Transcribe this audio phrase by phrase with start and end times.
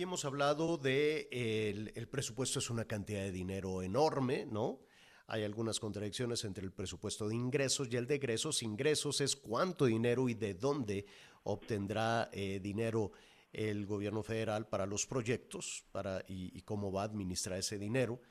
[0.00, 1.28] aquí hemos hablado de
[1.94, 4.80] el, presupuesto es una cantidad de dinero enorme, ¿no?
[5.26, 8.62] Hay algunas contradicciones entre el presupuesto de ingresos y el de egresos.
[8.62, 11.04] Ingresos es cuánto dinero y de dónde
[11.42, 13.12] obtendrá eh, dinero
[13.52, 18.22] el gobierno federal para los proyectos para, y, cómo va a administrar ese dinero.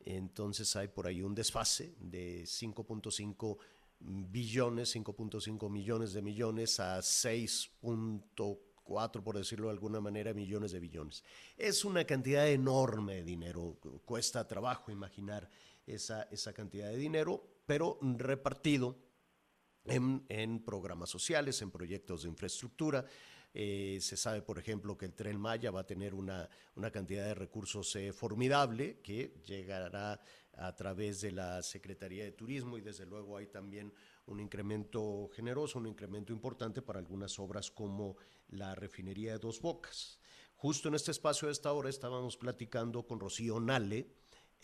[0.00, 3.58] Entonces hay por ahí un desfase de 5.5
[4.00, 11.24] billones, 5.5 millones de millones a 6.4, por decirlo de alguna manera, millones de billones.
[11.56, 15.48] Es una cantidad enorme de dinero, cuesta trabajo imaginar
[15.86, 18.98] esa, esa cantidad de dinero, pero repartido
[19.84, 23.04] en, en programas sociales, en proyectos de infraestructura,
[23.54, 26.48] eh, se sabe, por ejemplo, que el tren Maya va a tener una,
[26.90, 30.20] cantidad de recursos eh, formidable que llegará
[30.56, 33.92] a través de la Secretaría de Turismo y desde luego hay también
[34.26, 38.16] un incremento generoso, un incremento importante para algunas obras como
[38.48, 40.18] la refinería de Dos Bocas.
[40.56, 44.08] Justo en este espacio de esta hora estábamos platicando con Rocío Nale,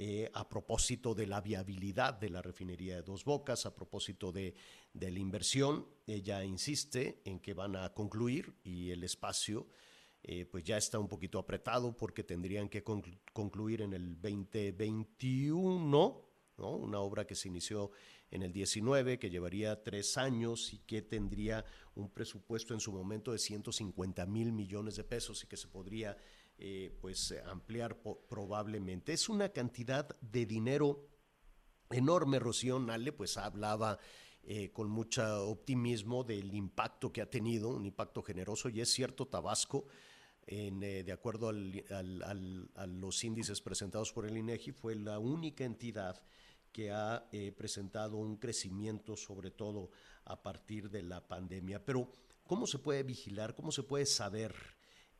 [0.01, 4.55] eh, a propósito de la viabilidad de la refinería de Dos Bocas, a propósito de,
[4.93, 5.89] la inversión.
[6.07, 9.67] Ella insiste en que van a concluir y el espacio
[10.23, 16.25] eh, pues ya está un poquito apretado porque tendrían que concluir en el 2021,
[16.59, 16.77] ¿no?
[16.77, 17.91] una obra que se inició
[18.31, 23.33] en el 19, que llevaría tres años y que tendría un presupuesto en su momento
[23.33, 26.17] de 150 mil millones de pesos y que se podría
[26.59, 29.13] eh, pues eh, ampliar probablemente.
[29.13, 31.09] Es una cantidad de dinero
[31.91, 33.99] enorme, Rocío Nale, pues hablaba
[34.43, 39.27] eh, con mucho optimismo del impacto que ha tenido, un impacto generoso, y es cierto,
[39.27, 39.87] Tabasco,
[40.47, 46.23] de acuerdo a los índices presentados por el INEGI, fue la única entidad
[46.79, 49.91] que ha presentado un crecimiento, sobre todo
[50.27, 51.85] a partir de la pandemia.
[51.85, 52.13] Pero,
[52.47, 53.57] ¿cómo se puede vigilar?
[53.57, 54.55] ¿Cómo se puede saber?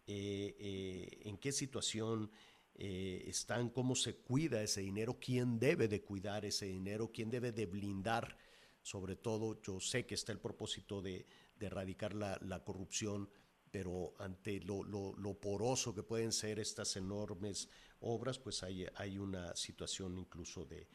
[0.07, 2.31] Eh, eh, en qué situación
[2.77, 7.51] eh, están, cómo se cuida ese dinero, quién debe de cuidar ese dinero, quién debe
[7.51, 8.39] de blindar,
[8.81, 11.27] sobre todo yo sé que está el propósito de,
[11.59, 13.29] erradicar la, corrupción,
[13.73, 17.69] pero ante lo, poroso que pueden ser estas enormes
[17.99, 20.87] obras, pues hay, hay una situación incluso de,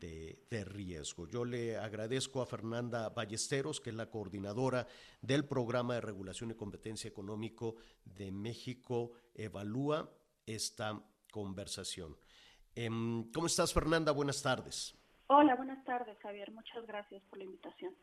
[0.00, 1.26] de, riesgo.
[1.28, 4.86] Yo le agradezco a Fernanda Ballesteros, que es la coordinadora
[5.20, 10.10] del Programa de Regulación y Competencia Económico de México, evalúa
[10.46, 11.00] esta
[11.30, 12.16] conversación.
[12.74, 14.12] Em, ¿Cómo estás, Fernanda?
[14.12, 14.94] Buenas tardes.
[15.26, 16.50] Hola, buenas tardes, Javier.
[16.50, 17.94] Muchas gracias por la invitación.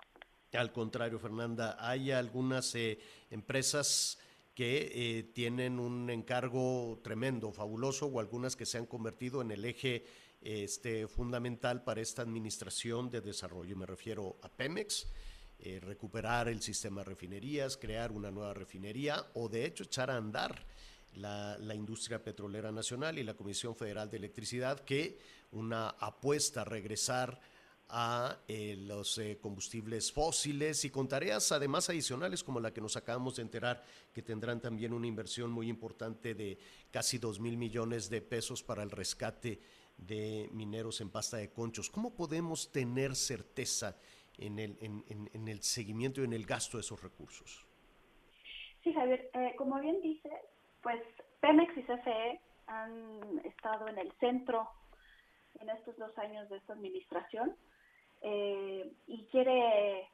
[0.53, 2.99] Al contrario, Fernanda, hay algunas eh,
[3.29, 4.17] empresas
[4.55, 9.65] que eh, tienen un encargo tremendo, fabuloso, o algunas que se han convertido en el
[9.65, 10.05] eje
[10.41, 13.75] este, fundamental para esta administración de desarrollo.
[13.75, 15.07] Me refiero a Pemex,
[15.59, 20.17] eh, recuperar el sistema de refinerías, crear una nueva refinería o de hecho echar a
[20.17, 20.65] andar
[21.13, 25.17] la, industria petrolera nacional y la Comisión Federal de Electricidad, que
[25.51, 27.39] una apuesta a regresar
[27.89, 32.97] a eh, los eh, combustibles fósiles y con tareas además adicionales como la que nos
[32.97, 33.83] acabamos de enterar
[34.13, 36.59] que tendrán también una inversión muy importante de
[36.91, 39.61] casi 2 mil millones de pesos para el rescate
[39.97, 41.89] de mineros en pasta de conchos.
[41.89, 43.95] ¿Cómo podemos tener certeza
[44.37, 47.65] en el, en, el seguimiento y en el gasto de esos recursos?
[48.83, 50.29] Sí, Javier, eh, como bien dice,
[50.81, 51.01] pues
[51.41, 54.69] Pemex y CFE han estado en el centro
[55.59, 57.55] en estos dos años de esta administración
[58.21, 60.07] eh, y quiere,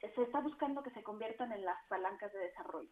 [0.00, 2.88] se está buscando que se conviertan en las palancas de desarrollo.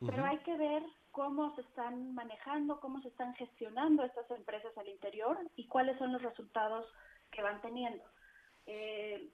[0.00, 4.88] Pero hay que ver cómo se están manejando, cómo se están gestionando estas empresas al
[4.88, 6.86] interior y cuáles son los resultados
[7.32, 8.04] que van teniendo.
[8.66, 9.28] Eh,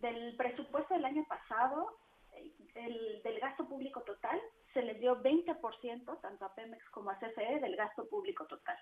[0.00, 1.98] del presupuesto del año pasado,
[2.74, 4.40] el, del gasto público total,
[4.72, 8.78] se les dio 20%, tanto a Pemex como a CFE, del gasto público total.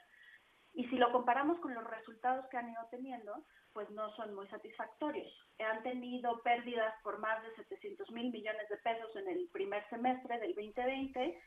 [0.78, 3.34] Y si lo comparamos con los resultados que han ido teniendo,
[3.72, 5.26] pues no son muy satisfactorios.
[5.58, 10.38] Han tenido pérdidas por más de 700 mil millones de pesos en el primer semestre
[10.38, 11.42] del 2020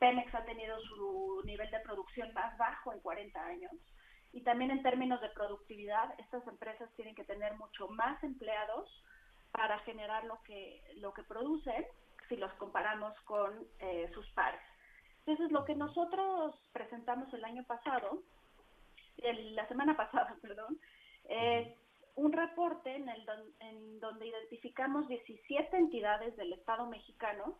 [0.00, 3.72] Pemex ha tenido su nivel de producción más bajo en 40 años.
[4.32, 8.88] Y también en términos de productividad, estas empresas tienen que tener mucho más empleados
[9.52, 11.86] para generar lo que, lo que producen
[12.28, 14.60] si los comparamos con eh, sus pares.
[15.26, 18.22] Entonces, lo que nosotros presentamos el año pasado,
[19.18, 20.78] la semana pasada, perdón,
[21.28, 21.68] es
[22.16, 23.26] un reporte en, el
[23.60, 27.58] en donde identificamos 17 entidades del Estado mexicano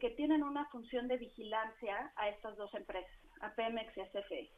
[0.00, 4.50] que tienen una función de vigilancia a estas dos empresas, a Pemex y a CFE.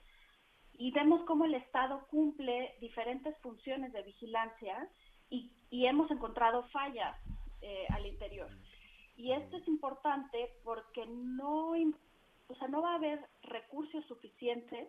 [0.74, 4.88] Y vemos cómo el Estado cumple diferentes funciones de vigilancia
[5.28, 7.16] y, hemos encontrado fallas
[7.60, 8.50] eh, al interior.
[9.16, 14.88] Y esto es importante porque no, o sea, no va a haber recursos suficientes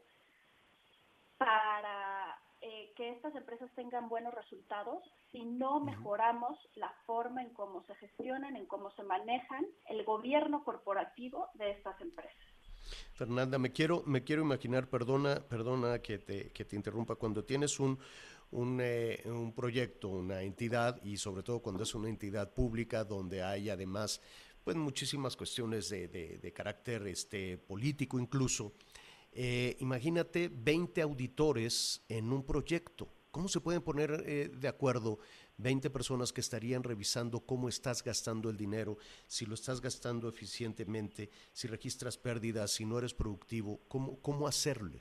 [1.38, 7.83] para eh, que estas empresas tengan buenos resultados si no mejoramos la forma en cómo
[7.83, 12.44] se gestionan, en cómo se manejan el gobierno corporativo de estas empresas.
[13.15, 17.80] Fernanda, me quiero, me quiero imaginar, perdona, perdona que te, que te interrumpa, cuando tienes
[17.80, 18.00] un,
[18.51, 23.44] un, eh, un, proyecto, una entidad, y sobre todo cuando es una entidad pública donde
[23.44, 24.21] hay además
[24.63, 28.74] pues muchísimas cuestiones de, de, carácter este, político incluso.
[29.35, 33.07] Eh, imagínate 20 auditores en un proyecto.
[33.31, 35.18] ¿Cómo se pueden poner eh, de acuerdo
[35.57, 41.30] 20 personas que estarían revisando cómo estás gastando el dinero, si lo estás gastando eficientemente,
[41.51, 43.80] si registras pérdidas, si no eres productivo?
[43.88, 45.00] ¿Cómo, cómo hacerlo?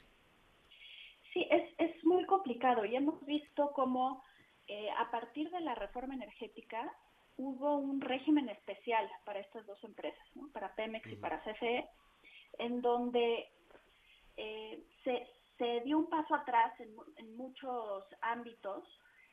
[1.33, 4.23] Sí, es, es muy complicado y hemos visto cómo
[4.67, 6.91] eh, a partir de la reforma energética
[7.37, 10.49] hubo un régimen especial para estas dos empresas, ¿no?
[10.53, 11.87] para Pemex y para CFE,
[12.59, 13.49] en donde
[14.37, 18.85] eh, se, se, dio un paso atrás en, en, muchos ámbitos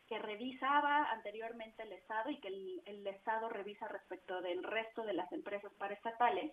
[0.08, 5.14] que revisaba anteriormente el Estado y que el, el, Estado revisa respecto del resto de
[5.14, 6.52] las empresas paraestatales,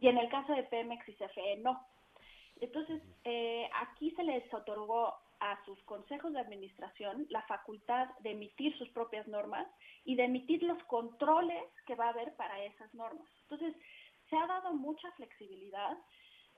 [0.00, 1.86] y en el caso de Pemex y CFE no.
[2.60, 8.76] Entonces, eh, aquí se les otorgó a sus consejos de administración la facultad de emitir
[8.78, 9.66] sus propias normas
[10.04, 13.28] y de emitir los controles que va a haber para esas normas.
[13.42, 13.74] Entonces,
[14.30, 15.98] se ha dado mucha flexibilidad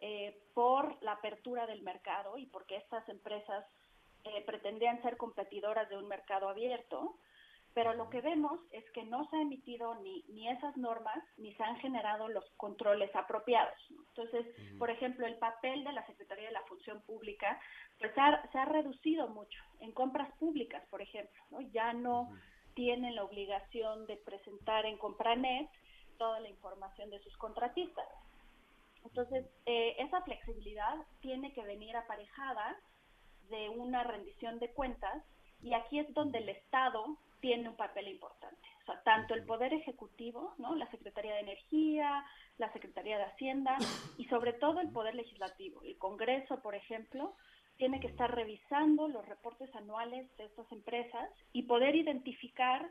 [0.00, 3.64] eh, por la apertura del mercado y porque estas empresas
[4.25, 7.16] eh, pretendían ser competidoras de un mercado abierto,
[7.75, 11.54] pero lo que vemos es que no se ha emitido ni, ni esas normas ni
[11.54, 13.78] se han generado los controles apropiados.
[13.90, 14.46] Entonces,
[14.78, 17.60] por ejemplo, el papel de la Secretaría de la Función Pública
[17.99, 21.42] pues se ha reducido mucho en compras públicas, por ejemplo.
[21.50, 21.60] ¿no?
[21.72, 22.31] Ya no
[22.75, 25.69] tienen la obligación de presentar en Compranet
[26.19, 28.06] toda la información de sus contratistas.
[29.06, 32.76] Entonces, eh, esa flexibilidad tiene que venir aparejada
[33.48, 35.22] de una rendición de cuentas
[35.62, 38.68] y aquí es donde el Estado tiene un papel importante.
[38.82, 40.74] O sea, tanto el Poder Ejecutivo, ¿no?
[40.74, 42.24] la Secretaría de Energía,
[42.58, 43.76] la Secretaría de Hacienda
[44.16, 45.82] y sobre todo el Poder Legislativo.
[45.82, 47.34] El Congreso, por ejemplo,
[47.76, 52.88] tiene que estar revisando los reportes anuales de estas empresas y poder identificar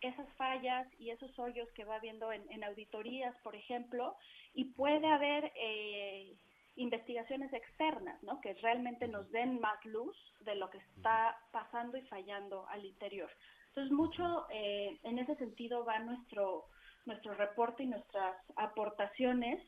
[0.00, 4.16] esas fallas y esos hoyos que va habiendo en, en auditorías, por ejemplo,
[4.54, 6.36] y puede haber eh,
[6.76, 8.40] investigaciones externas, ¿no?
[8.40, 13.30] Que realmente nos den más luz de lo que está pasando y fallando al interior.
[13.68, 16.66] Entonces, mucho eh, en ese sentido va nuestro,
[17.06, 19.62] nuestro reporte y nuestras aportaciones.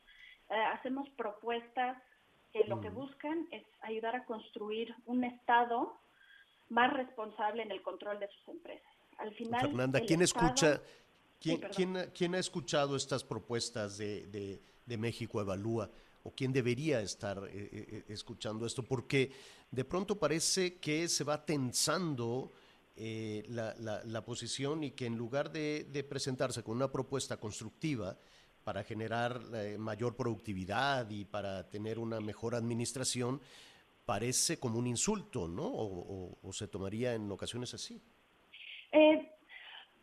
[0.51, 2.03] Eh, hacemos propuestas
[2.53, 5.99] que lo que buscan es ayudar a construir un Estado
[6.69, 8.92] más responsable en el control de sus empresas.
[9.23, 10.83] Al final, Fernanda, ¿quién escucha,
[11.41, 11.61] quién,
[12.15, 15.91] quién, ha escuchado estas propuestas de, de, de México Evalúa?
[16.25, 19.33] o quién debería estar eh, eh, escuchando esto, porque
[19.73, 22.53] de pronto parece que se va tensando
[22.95, 23.75] eh, la,
[24.05, 28.19] la, posición y que en lugar de, presentarse con una propuesta constructiva
[28.65, 33.41] para generar eh, mayor productividad y para tener una mejor administración,
[34.05, 35.65] parece como un insulto, ¿no?
[35.65, 37.99] O, se tomaría en ocasiones así.
[38.93, 39.31] Eh,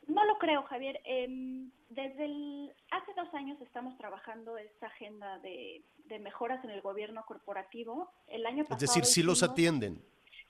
[0.07, 0.99] no lo creo, Javier.
[1.05, 5.83] Em, desde el, hace dos años estamos trabajando esta agenda de,
[6.19, 8.11] mejoras en el gobierno corporativo.
[8.27, 8.75] El año pasado.
[8.75, 10.03] Es decir, sí los atienden.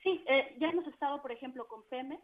[0.04, 2.22] Sí, eh, ya hemos estado, por ejemplo, con Pemex.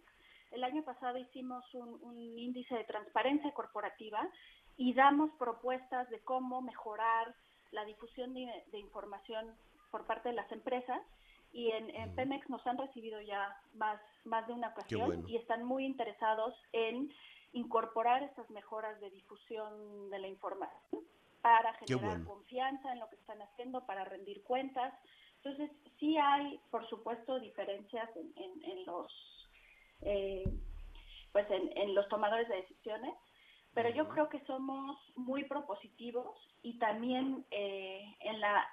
[0.51, 4.25] El año pasado hicimos un, índice de transparencia corporativa
[4.77, 7.35] y damos propuestas de cómo mejorar
[7.71, 9.53] la difusión de, información
[9.91, 11.01] por parte de las empresas.
[11.55, 15.85] Y en, Pemex nos han recibido ya más, más de una ocasión y están muy
[15.85, 17.09] interesados en
[17.53, 21.01] incorporar estas mejoras de difusión de la información
[21.41, 24.93] para generar confianza en lo que están haciendo, para rendir cuentas.
[25.37, 29.13] Entonces, sí hay, por supuesto, diferencias en, los
[30.01, 30.43] eh,
[31.31, 33.13] pues en, los tomadores de decisiones,
[33.75, 38.67] pero yo creo que somos muy propositivos y también eh, en la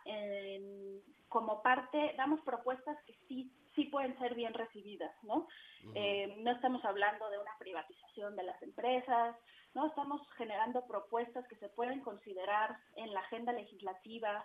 [1.28, 5.48] como parte damos propuestas que sí sí pueden ser bien recibidas, ¿no?
[5.94, 9.34] Eh, no estamos hablando de una privatización de las empresas,
[9.74, 14.44] no estamos generando propuestas que se pueden considerar en la agenda legislativa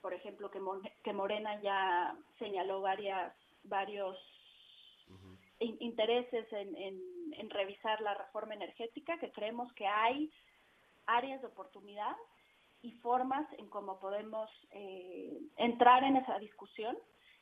[0.00, 0.60] por ejemplo, que,
[1.02, 3.32] que Morena ya señaló varias,
[3.64, 4.16] varios
[5.58, 7.00] intereses en, en,
[7.50, 10.30] revisar la reforma energética, que creemos que hay
[11.06, 12.16] áreas de oportunidad
[12.82, 16.96] y formas en cómo podemos eh, entrar en esa discusión.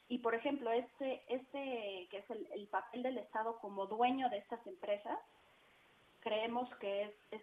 [0.09, 4.39] Y, por ejemplo, este, este que es el, el, papel del Estado como dueño de
[4.39, 5.19] estas empresas,
[6.21, 7.43] creemos que es, es,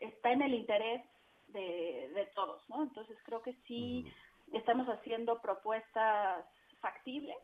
[0.00, 1.02] está en el interés
[1.48, 2.82] de, todos, ¿no?
[2.82, 4.10] Entonces creo que sí
[4.52, 6.44] estamos haciendo propuestas
[6.80, 7.36] factibles.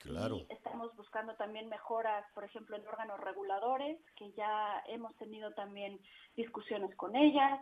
[0.00, 0.36] Claro.
[0.36, 6.00] Y estamos buscando también mejoras, por ejemplo, en órganos reguladores, que ya hemos tenido también
[6.36, 7.60] discusiones con ellas.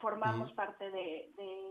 [0.00, 1.30] Formamos parte de,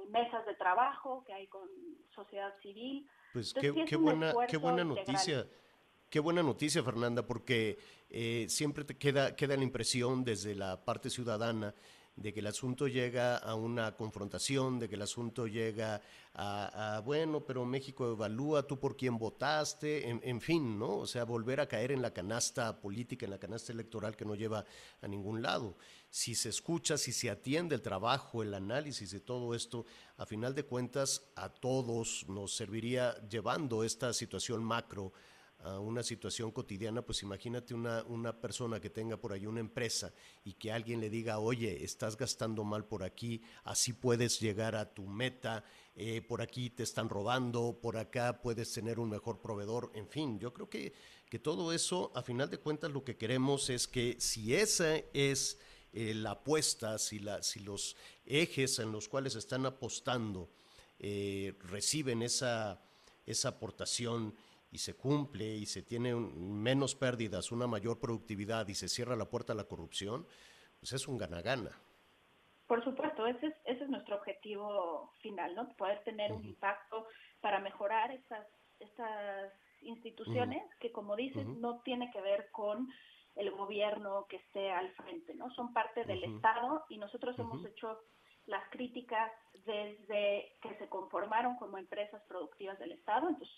[0.10, 1.68] mesas de trabajo que hay con
[2.14, 3.08] sociedad civil.
[3.34, 5.46] Pues qué, buena, qué buena noticia.
[6.10, 11.10] Qué buena noticia, Fernanda, porque eh, siempre te queda, queda la impresión desde la parte
[11.10, 11.74] ciudadana
[12.16, 16.02] de que el asunto llega a una confrontación, de que el asunto llega
[16.34, 20.98] a, bueno, pero México evalúa tú por quién votaste, en, fin, ¿no?
[20.98, 24.36] O sea, volver a caer en la canasta política, en la canasta electoral que no
[24.36, 24.66] lleva
[25.02, 25.78] a ningún lado.
[26.10, 29.86] Si se escucha, si se atiende el trabajo, el análisis de todo esto,
[30.18, 35.14] a final de cuentas a todos nos serviría llevando esta situación macro
[35.64, 40.14] a una situación cotidiana, pues imagínate una, una persona que tenga por ahí una empresa
[40.44, 44.94] y que alguien le diga, oye, estás gastando mal por aquí, así puedes llegar a
[44.94, 45.64] tu meta,
[45.96, 50.40] eh, por aquí te están robando, por acá puedes tener un mejor proveedor, en fin,
[50.40, 50.94] yo creo que,
[51.30, 55.60] que todo eso, a final de cuentas, lo que queremos es que si esa es
[55.94, 60.50] eh, la apuesta, si, la, si los ejes en los cuales están apostando
[61.00, 62.82] eh, reciben esa,
[63.26, 64.34] esa aportación,
[64.72, 69.30] y se cumple y se tiene menos pérdidas, una mayor productividad y se cierra la
[69.30, 70.26] puerta a la corrupción,
[70.80, 71.72] pues es un gana-gana.
[72.68, 75.68] Por supuesto, ese es, ese es nuestro objetivo final, ¿no?
[75.76, 77.06] Poder tener un impacto
[77.42, 78.48] para mejorar estas,
[78.80, 79.52] estas
[79.82, 82.88] instituciones que, como dices, no tiene que ver con
[83.36, 85.52] el gobierno que esté al frente, ¿no?
[85.52, 88.00] Son parte del Estado y nosotros hemos hecho
[88.46, 89.32] las críticas
[89.66, 93.56] desde que se conformaron como empresas productivas del Estado, entonces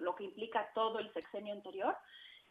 [0.00, 1.96] lo que implica todo el sexenio anterior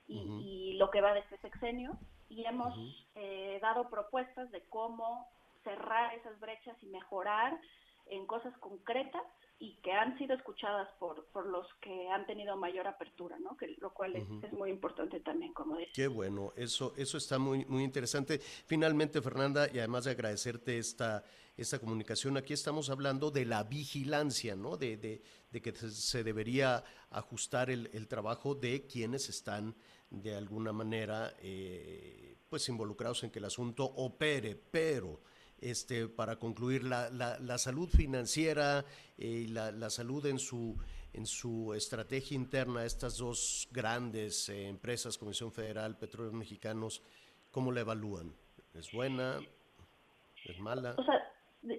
[0.08, 1.98] y, lo que va de este sexenio.
[2.30, 2.74] Y hemos
[3.16, 5.28] eh, dado propuestas de cómo
[5.64, 7.60] cerrar esas brechas y mejorar
[8.08, 9.24] en cosas concretas
[9.62, 13.56] y que han sido escuchadas por, por los que han tenido mayor apertura, ¿no?
[13.56, 15.94] Que, lo cual es, es, muy importante también, como decía.
[15.94, 18.40] Qué bueno, eso, eso está muy, muy interesante.
[18.40, 21.24] Finalmente, Fernanda, y además de agradecerte esta,
[21.56, 24.78] esta comunicación, aquí estamos hablando de la vigilancia, ¿no?
[24.78, 29.76] De, de, de que se debería ajustar el, el, trabajo de quienes están
[30.10, 35.22] de alguna manera eh, pues involucrados en que el asunto opere, pero
[35.62, 38.84] este, para concluir, la, la, salud financiera
[39.18, 40.76] eh, y la, salud en su,
[41.14, 47.04] en su estrategia interna, estas dos grandes eh, empresas, Comisión Federal, Petróleos Mexicanos,
[47.52, 48.34] ¿cómo la evalúan?
[48.74, 49.40] ¿Es buena?
[50.46, 50.96] ¿Es mala?
[50.98, 51.32] O sea,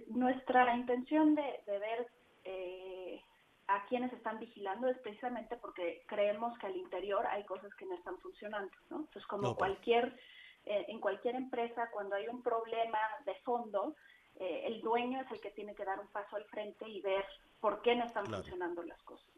[0.09, 2.07] nuestra intención de, ver
[2.45, 3.21] eh,
[3.67, 7.97] a quienes están vigilando es precisamente porque creemos que al interior hay cosas que no
[7.97, 8.99] están funcionando, ¿no?
[8.99, 10.21] Entonces, como cualquier eh,
[10.65, 13.95] en cualquier empresa, cuando hay un problema de fondo,
[14.37, 17.25] eh, el dueño es el que tiene que dar un paso al frente y ver
[17.61, 19.29] por qué no están funcionando las cosas.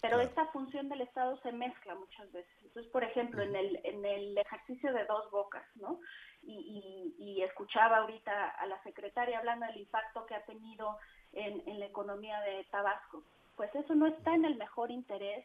[0.00, 2.54] Pero esta función del Estado se mezcla muchas veces.
[2.62, 6.00] Entonces, por ejemplo, en el, en el ejercicio de dos bocas, ¿no?
[6.42, 10.96] Y, y, escuchaba ahorita a la secretaria hablando del impacto que ha tenido
[11.32, 13.24] en, en la economía de Tabasco.
[13.56, 15.44] Pues eso no está en el mejor interés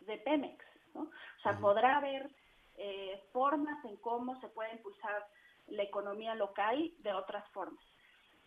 [0.00, 1.02] de Pemex, ¿no?
[1.02, 2.28] O sea, podrá haber
[2.76, 5.26] eh, formas en cómo se puede impulsar
[5.68, 7.84] la economía local de otras formas.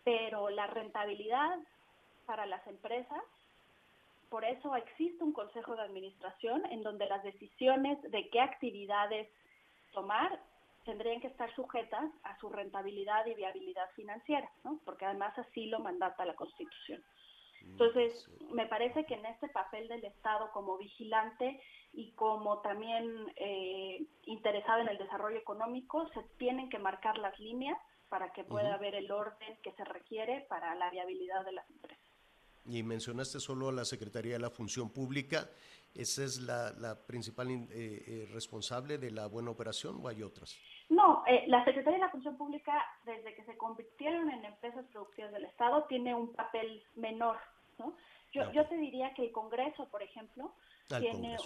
[0.04, 1.58] Pero la rentabilidad
[2.26, 3.22] para las empresas,
[4.28, 9.28] por eso existe un consejo de administración en donde las decisiones de qué actividades
[9.92, 10.38] tomar
[10.84, 14.80] tendrían que estar sujetas a su rentabilidad y viabilidad financiera, ¿no?
[14.84, 17.02] porque además así lo mandata la Constitución.
[17.62, 21.60] Entonces, me parece que en este papel del Estado como vigilante
[21.92, 27.78] y como también eh, interesado en el desarrollo económico, se tienen que marcar las líneas
[28.08, 32.04] para que pueda haber el orden que se requiere para la viabilidad de las empresas.
[32.64, 35.48] Y mencionaste solo a la Secretaría de la Función Pública.
[35.94, 40.56] ¿Esa es la, principal eh, eh, responsable de la buena operación o hay otras?
[40.88, 42.72] No, la Secretaría de la Función Pública,
[43.04, 47.36] desde que se convirtieron en empresas productivas del Estado, tiene un papel menor
[48.32, 50.52] yo, yo te diría que el Congreso, por ejemplo,
[50.88, 51.36] tiene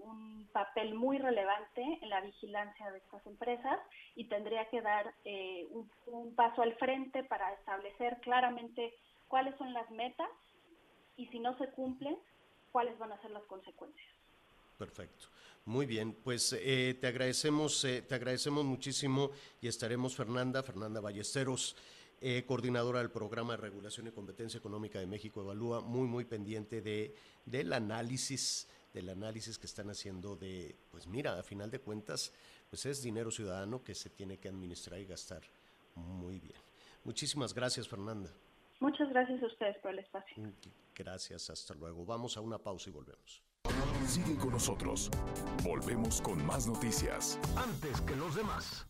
[0.00, 3.80] un, papel muy relevante en la vigilancia de estas empresas
[4.14, 5.66] y tendría que dar eh,
[6.06, 8.94] un, paso al frente para establecer claramente
[9.26, 10.28] cuáles son las metas
[11.16, 12.16] y si no se cumplen,
[12.74, 14.04] cuáles van a ser las consecuencias.
[14.76, 15.26] Perfecto.
[15.64, 21.76] Muy bien, pues eh, te agradecemos, eh, te agradecemos muchísimo y estaremos Fernanda, Fernanda Ballesteros
[22.20, 26.82] eh, coordinadora del programa de regulación y competencia económica de México Evalúa, muy, muy pendiente
[26.82, 27.14] de,
[27.46, 32.32] del análisis, del análisis que están haciendo de, pues mira, a final de cuentas,
[32.68, 35.42] pues es dinero ciudadano que se tiene que administrar y gastar
[35.94, 36.58] muy bien.
[37.04, 38.32] Muchísimas gracias, Fernanda.
[38.84, 40.42] Muchas gracias a ustedes por el espacio.
[40.42, 40.50] Mm,
[40.94, 42.04] gracias, hasta luego.
[42.04, 43.42] Vamos a una pausa y volvemos.
[44.06, 45.10] Sigue con nosotros.
[45.62, 47.40] Volvemos con más noticias.
[47.56, 48.86] Antes que los demás.